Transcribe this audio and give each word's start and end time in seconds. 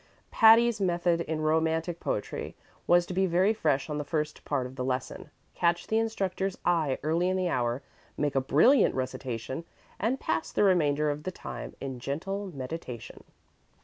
Patty's 0.31 0.81
method 0.81 1.21
in 1.21 1.41
Romantic 1.41 1.99
Poetry 1.99 2.55
was 2.87 3.05
to 3.05 3.13
be 3.13 3.27
very 3.27 3.53
fresh 3.53 3.87
on 3.87 3.99
the 3.99 4.03
first 4.03 4.43
part 4.43 4.65
of 4.65 4.75
the 4.75 4.83
lesson, 4.83 5.29
catch 5.53 5.85
the 5.85 5.99
instructor's 5.99 6.57
eye 6.65 6.97
early 7.03 7.29
in 7.29 7.37
the 7.37 7.49
hour, 7.49 7.83
make 8.17 8.33
a 8.33 8.41
brilliant 8.41 8.95
recitation, 8.95 9.63
and 9.99 10.19
pass 10.19 10.51
the 10.51 10.63
remainder 10.63 11.11
of 11.11 11.21
the 11.21 11.31
time 11.31 11.75
in 11.79 11.99
gentle 11.99 12.47
meditation. 12.47 13.23